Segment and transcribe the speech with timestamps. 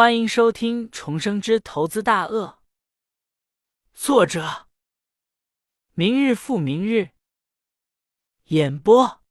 [0.00, 2.58] 欢迎收听《重生之投资大鳄》，
[3.92, 4.66] 作者：
[5.92, 7.10] 明日复明日，
[8.44, 9.22] 演播：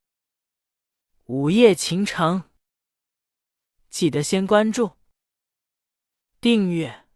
[1.26, 2.52] 午夜情城。
[3.90, 4.96] 记得先关注、
[6.40, 7.08] 订阅，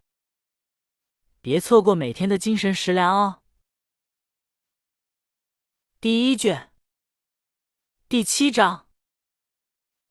[1.40, 3.44] 别错过每天的精神食粮哦。
[6.02, 6.74] 第一卷，
[8.10, 8.88] 第七章：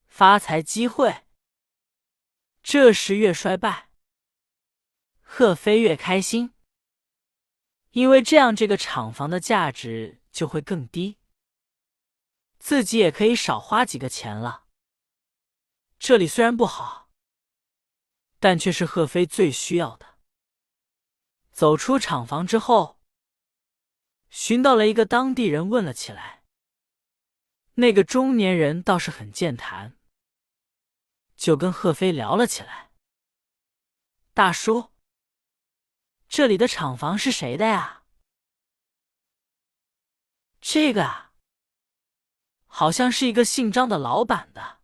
[0.06, 1.24] 发财机会。
[2.62, 3.90] 这时越衰败，
[5.21, 6.54] 贺飞越开心，
[7.90, 11.18] 因为这样这个厂房的价值就会更低，
[12.58, 14.66] 自己也可以少花几个钱了。
[15.98, 17.11] 这里虽然不好，
[18.38, 20.18] 但却是贺飞最需要的。
[21.50, 23.00] 走出厂房之后，
[24.30, 26.44] 寻到了一个当地人，问了起来。
[27.74, 29.99] 那个中年人倒是很健谈。
[31.42, 32.92] 就跟贺飞聊了起来。
[34.32, 34.92] 大叔，
[36.28, 38.04] 这里的厂房是谁的呀？
[40.60, 41.32] 这个啊，
[42.66, 44.82] 好像是一个姓张的老板的。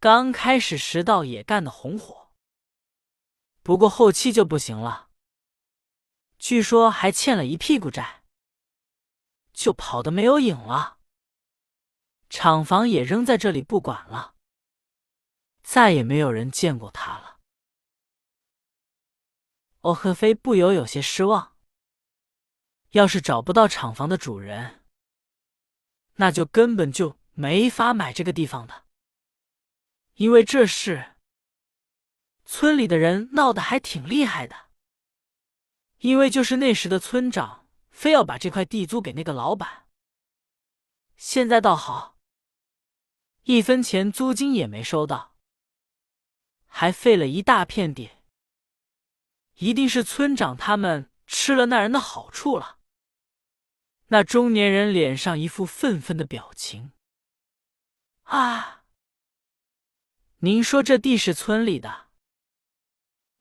[0.00, 2.32] 刚开始时倒也干得红火，
[3.62, 5.10] 不过后期就不行了。
[6.40, 8.24] 据说还欠了一屁股债，
[9.52, 10.98] 就跑得没有影了。
[12.28, 14.34] 厂房也扔在这里不管了。
[15.72, 17.38] 再也没有人见过他了。
[19.82, 21.56] 欧赫飞不由有些失望。
[22.90, 24.82] 要是找不到厂房的主人，
[26.14, 28.86] 那就根本就没法买这个地方的。
[30.14, 31.14] 因为这事，
[32.44, 34.70] 村里的人闹得还挺厉害的。
[35.98, 39.86] 因为就是那时的村长非要把这块地租给那个老板，
[41.14, 42.18] 现在倒好，
[43.44, 45.29] 一分钱租金也没收到。
[46.72, 48.10] 还废了一大片地，
[49.56, 52.78] 一定是村长他们吃了那人的好处了。
[54.06, 56.92] 那中年人脸上一副愤愤的表情。
[58.22, 58.84] 啊，
[60.38, 62.08] 您说这地是村里的？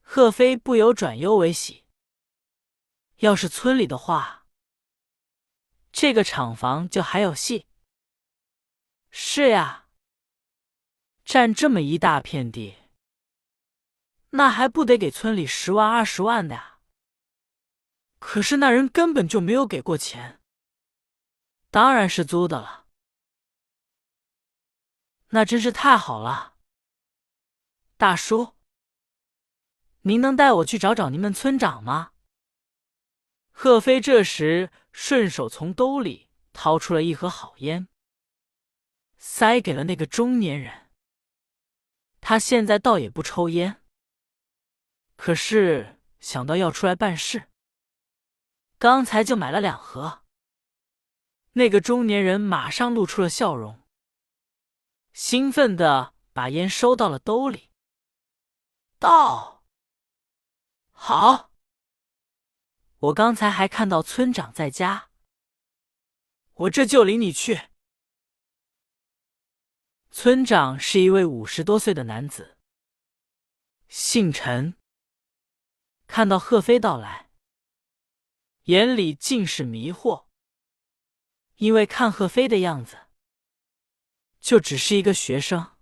[0.02, 1.86] 贺飞不由转忧为喜。
[3.18, 4.48] 要是村里的话，
[5.92, 7.68] 这个厂房就还有戏。
[9.12, 9.88] 是呀，
[11.24, 12.78] 占这么一大片地。
[14.31, 16.79] 那还不得给村里十万二十万的呀？
[18.19, 20.41] 可是那人根本就没有给过钱，
[21.72, 22.88] 当然是租的了。
[25.29, 26.56] 那真是太好了，
[27.97, 28.56] 大叔，
[30.01, 32.11] 您能带我去找找您们村长吗？
[33.51, 37.88] 贺飞这时顺手从兜里掏出了一盒好烟，
[39.17, 40.90] 塞给了那个中年人。
[42.22, 43.81] 他现在倒也不抽烟。
[45.22, 47.50] 可是想到要出来办事，
[48.78, 50.24] 刚才就买了两盒。
[51.52, 53.81] 那个中年人马上露出了笑容，
[55.12, 57.69] 兴奋的把烟收到了兜里，
[58.97, 59.66] 道
[60.91, 61.52] ：“好，
[63.00, 65.09] 我刚才还看到村长在家，
[66.53, 67.68] 我这就领你去。”
[70.12, 72.58] 村长是一位五十多岁的男子，
[73.90, 74.78] 姓陈。
[76.09, 77.30] 看到贺飞到来，
[78.64, 80.25] 眼里尽是迷惑。
[81.58, 82.97] 因为看贺飞的样子，
[84.40, 85.78] 就只是一个学生，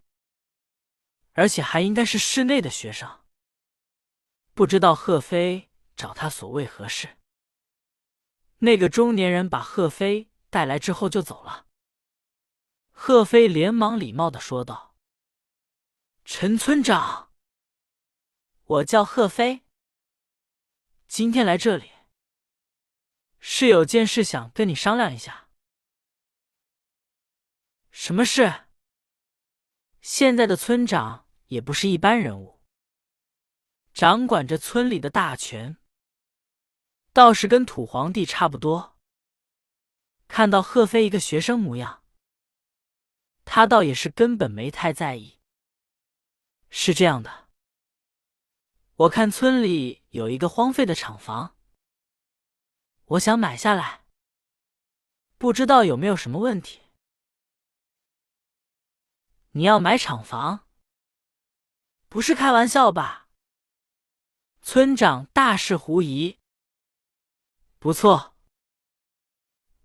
[1.31, 3.23] 而且还应该是室内的学生。
[4.53, 7.17] 不知道贺飞找他所为何事。
[8.57, 11.67] 那个中年人把贺飞带来之后就走了。
[12.91, 14.93] 贺飞连忙礼貌的说道
[16.25, 17.31] ：“陈村长，
[18.65, 19.63] 我叫贺飞。”
[21.07, 21.89] 今天来这里，
[23.39, 25.47] 是有件事想跟你商量一下。
[27.91, 28.65] 什么事？
[30.01, 32.61] 现在的村长也不是一般人物，
[33.93, 35.77] 掌管着村里的大权，
[37.13, 38.97] 倒是跟土皇帝差不多。
[40.27, 42.03] 看到贺飞一个学生模样，
[43.45, 45.39] 他倒也是根本没太在意。
[46.69, 47.47] 是这样的。
[48.95, 51.55] 我看村里有一个荒废的厂房，
[53.05, 54.07] 我想买下来，
[55.37, 56.81] 不知道有没有什么问题？
[59.51, 60.67] 你要买厂房？
[62.09, 63.29] 不是开玩笑吧？
[64.59, 66.39] 村长大是狐疑。
[67.77, 68.35] 不错，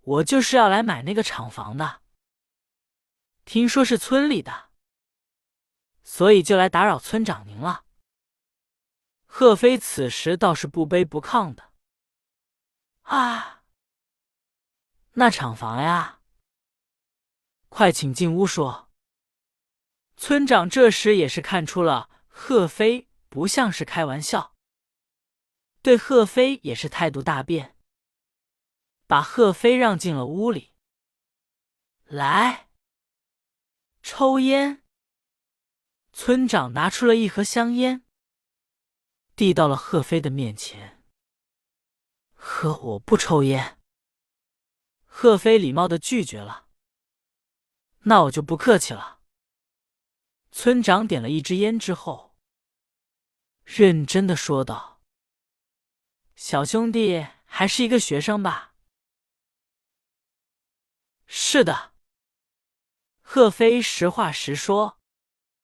[0.01, 2.01] 我就是要来买那个厂房的。
[3.45, 4.71] 听说是村里的，
[6.03, 7.85] 所以就来打扰村长您了。
[9.35, 11.71] 贺飞此时倒是不卑不亢的。
[13.01, 13.63] 啊，
[15.13, 16.21] 那厂房呀，
[17.67, 18.91] 快请进屋说。
[20.15, 24.55] 村长这时也是看出了贺飞不像是开玩笑，
[25.81, 27.75] 对贺飞也是态度大变，
[29.07, 30.75] 把贺飞让进了屋里。
[32.03, 32.69] 来，
[34.03, 34.83] 抽烟。
[36.11, 38.02] 村长拿出了一盒香烟，
[39.35, 41.03] 递到了贺飞的面前。
[42.33, 43.79] 呵，我不抽烟。
[45.05, 46.67] 贺飞礼貌的拒绝了。
[48.05, 49.21] 那我就不客气了。
[50.51, 52.35] 村长点了一支烟之后，
[53.63, 55.01] 认真的说道
[56.35, 58.75] ：“小兄弟还是一个学生吧
[61.25, 61.93] ？”“是的。”
[63.23, 64.99] 贺飞实话实说。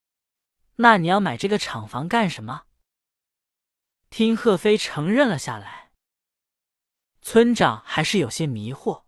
[0.77, 2.65] “那你要买这个厂房干什么？”
[4.09, 5.91] 听贺飞承认了下来，
[7.21, 9.03] 村长还是有些迷惑。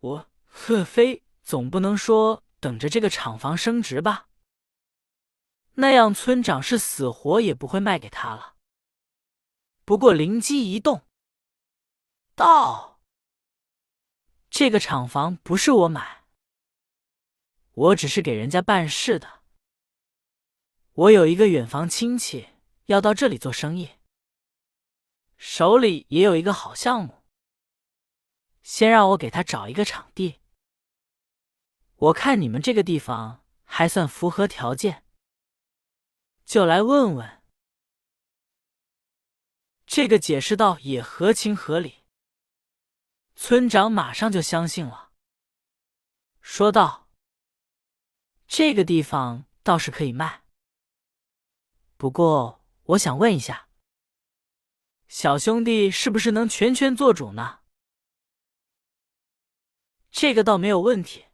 [0.00, 4.28] 我贺飞总不能说等着这个厂房升值吧？
[5.74, 8.56] 那样，村长是死活也不会卖给他了。
[9.84, 11.06] 不过灵机一动，
[12.34, 13.00] 道
[14.50, 16.24] ：“这个厂房不是我买，
[17.72, 19.40] 我只是给人家办事的。
[20.92, 22.50] 我有一个远房亲戚
[22.86, 23.98] 要到这里做生意，
[25.36, 27.22] 手里也有一个好项目，
[28.62, 30.40] 先让我给他找一个场地。
[31.96, 35.04] 我看你们这个地方还算符合条件。”
[36.44, 37.42] 就来问问，
[39.86, 42.04] 这个解释道也合情合理。
[43.36, 45.12] 村长马上就相信了，
[46.40, 47.08] 说道
[48.46, 50.44] ：“这个地方倒是可以卖，
[51.96, 52.61] 不过
[52.92, 53.68] 我想问一下，
[55.08, 57.60] 小兄弟是不是能全权做主呢？”
[60.10, 61.26] 这个倒没有问题，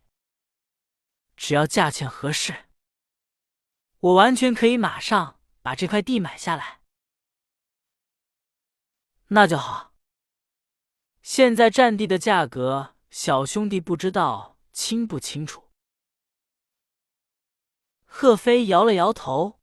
[1.37, 2.67] 只要价钱合适。
[3.99, 6.83] 我完全可以马上把这块地买下来，
[9.29, 9.95] 那就好。
[11.23, 15.73] 现在占地的价格，小兄弟不知道清不清楚？
[18.05, 19.58] 贺飞摇了摇头，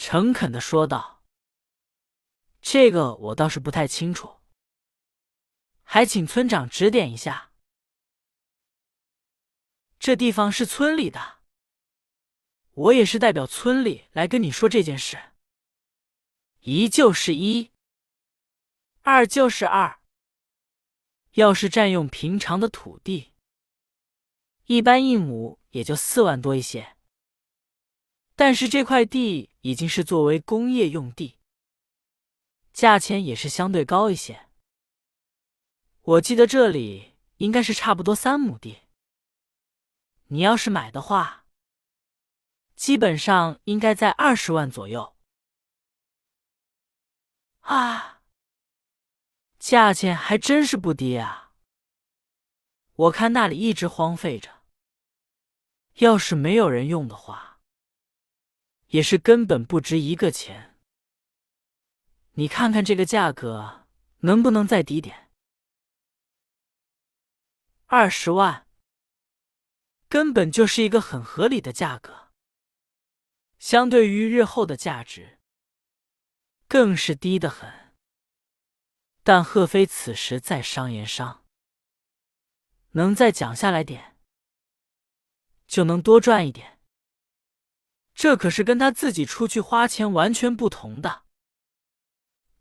[0.00, 1.24] 诚恳的说道
[2.62, 4.38] ：“这个我倒是不太清楚，
[5.82, 7.50] 还请村长指点一下。
[9.98, 11.38] 这地方是村里的。”
[12.74, 15.32] 我也是代表村里来跟你说这件事。
[16.60, 17.72] 一就是一，
[19.02, 19.98] 二就是二。
[21.32, 23.34] 要是占用平常的土地，
[24.66, 26.96] 一般一亩也就四万多一些。
[28.38, 31.40] 但是这块地已经是作为工业用地，
[32.72, 34.46] 价钱也是相对高一些。
[36.02, 38.82] 我记得这里应该是差不多三亩地。
[40.28, 41.46] 你要是买的话。
[42.76, 45.16] 基本上应该在二十万左右
[47.62, 48.22] 啊，
[49.58, 51.54] 价钱还真是不低啊！
[52.94, 54.62] 我看那里一直荒废着，
[55.94, 57.47] 要是没有人用的话，
[58.88, 60.76] 也是根本不值一个钱。
[62.32, 63.86] 你看看这个价格
[64.18, 65.30] 能不能再低点？
[67.86, 68.66] 二十万，
[70.08, 72.28] 根本就是一个很合理的价格。
[73.58, 75.38] 相对于日后的价值，
[76.68, 77.94] 更是低得很。
[79.24, 81.44] 但贺飞此时在商言商，
[82.92, 84.16] 能再讲下来点，
[85.66, 86.77] 就能多赚一点。
[88.18, 91.22] 这可是跟他自己出去花钱完全不同的。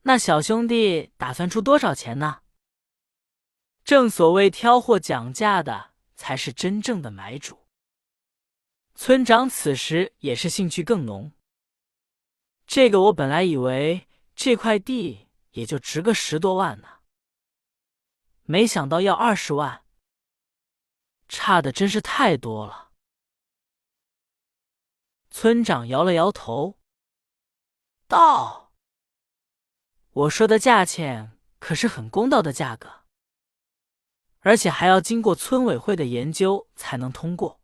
[0.04, 2.42] 那小兄弟打算出多少钱呢？
[3.84, 7.66] 正所谓挑货讲价的才是真正的买主。
[8.94, 11.32] 村长此时也是兴趣更浓。
[12.68, 16.88] 这个我本来以为这块地也就值个十多万呢，
[18.44, 19.84] 没想到要二十万，
[21.28, 22.87] 差的真是太多了。
[25.40, 26.80] 村长摇了摇头，
[28.08, 28.74] 道
[30.10, 33.06] ：“我说的价钱可是很公道的价格，
[34.40, 37.62] 而且还要经过村委会的研究才能通过。”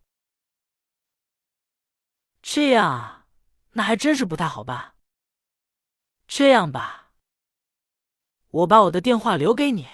[2.44, 3.28] 这样啊，
[3.72, 4.96] 那还真是不太好办。
[6.28, 7.12] 这样吧，
[8.50, 9.88] 我把我的电话留给你，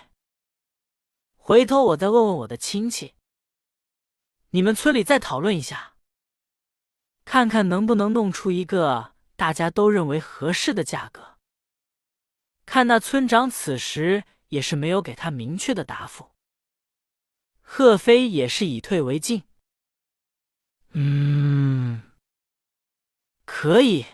[1.38, 3.16] 回头我再问问我的亲戚，
[4.50, 5.89] 你们村里再讨论一下，
[7.32, 11.38] 看看能不能弄出一个大家都认为合适的价格。
[12.66, 16.32] 看那村长此时也是没有给他明确的答复。
[17.62, 19.44] 贺飞也是以退为进。
[20.94, 22.02] 嗯，
[23.46, 24.08] 可以。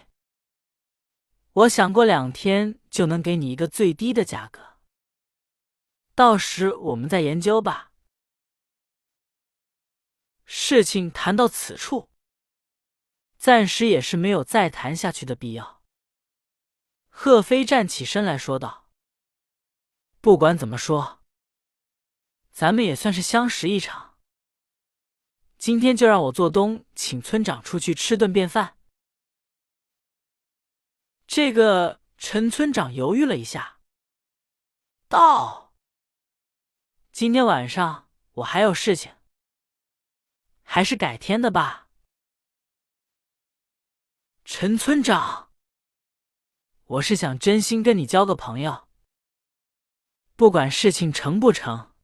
[1.54, 4.76] 我想过两天就能给你一个最低的价格，
[6.14, 7.94] 到时我们再研究吧。
[10.44, 12.10] 事情谈到此处，
[13.46, 15.84] 暂时也是没有再谈下去的必要。
[17.10, 18.90] 贺飞站起身来说道
[20.20, 21.20] ：“不管怎么说，
[22.50, 24.18] 咱们也算是相识一场。
[25.60, 28.80] 今天就让我做东，请村长出去吃顿便饭。”
[31.28, 33.78] 这个陈村长犹豫了一下，
[35.08, 35.76] 道
[37.14, 39.14] ：“今天晚上我还有事情，
[40.64, 41.84] 还是改天的吧。”
[44.48, 45.52] 陈村长，
[46.84, 48.88] 我是想真心跟你交个朋友，
[50.36, 51.96] 不管事情成不成，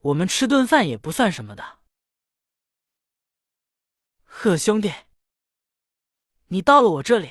[0.00, 1.78] 我们吃顿饭也不算什么的。
[4.24, 4.92] 贺兄弟，
[6.48, 7.30] 你到了我这里。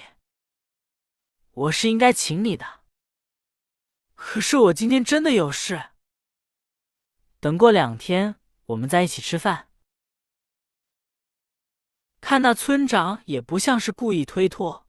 [1.52, 2.86] 我是应该请你的，
[4.16, 5.90] 可是我今天真的有事。
[7.42, 9.73] 等过两天，我们再一起吃饭。
[12.25, 14.88] 看那村长也不像是故意推脱，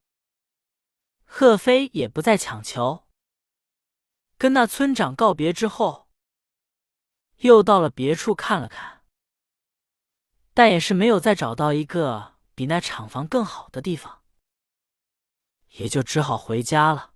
[1.25, 3.09] 贺飞也不再强求。
[4.38, 6.09] 跟那村长告别之后，
[7.38, 9.03] 又到了别处看了看，
[10.55, 14.23] 但也是没有再找到一个比那厂房更好的地方。
[15.71, 17.14] 也就只好回家了。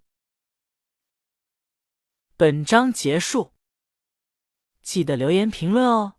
[2.37, 3.54] 本章结束，
[4.82, 6.17] 记得留言评论哦。